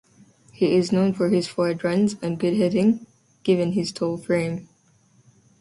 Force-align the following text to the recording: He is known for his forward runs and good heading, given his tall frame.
He 0.51 0.73
is 0.73 0.91
known 0.91 1.13
for 1.13 1.29
his 1.29 1.47
forward 1.47 1.83
runs 1.83 2.15
and 2.23 2.39
good 2.39 2.55
heading, 2.57 3.05
given 3.43 3.73
his 3.73 3.91
tall 3.91 4.17
frame. 4.17 4.67